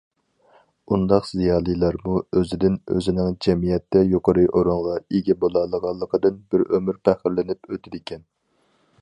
ئۇنداق 0.93 1.27
زىيالىيلارمۇ 1.31 2.15
ئۆزىدىن، 2.41 2.79
ئۆزىنىڭ 2.95 3.37
جەمئىيەتتە 3.47 4.03
يۇقىرى 4.15 4.47
ئورۇنغا 4.55 4.97
ئىگە 5.19 5.37
بولالىغانلىقىدىن 5.45 6.43
بىر 6.55 6.67
ئۆمۈر 6.71 7.01
پەخىرلىنىپ 7.11 7.73
ئۆتىدىكەن. 7.77 8.27